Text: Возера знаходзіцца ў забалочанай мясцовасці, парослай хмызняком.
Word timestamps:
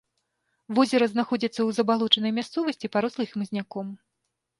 Возера 0.77 1.05
знаходзіцца 1.11 1.53
ў 1.63 1.69
забалочанай 1.79 2.33
мясцовасці, 2.37 2.91
парослай 2.97 3.27
хмызняком. 3.35 3.93